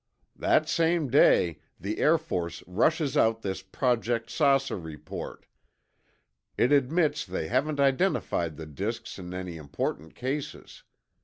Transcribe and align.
"That 0.35 0.67
same 0.67 1.11
day, 1.11 1.59
the 1.79 1.99
Air 1.99 2.17
Force 2.17 2.63
rushes 2.65 3.15
out 3.15 3.43
this 3.43 3.61
Project 3.61 4.31
'Saucer' 4.31 4.79
report. 4.79 5.45
It 6.57 6.71
admits 6.71 7.23
they 7.23 7.49
haven't 7.49 7.79
identified 7.79 8.57
the 8.57 8.65
disks 8.65 9.19
in 9.19 9.31
any 9.31 9.57
important 9.57 10.15
cases. 10.15 10.81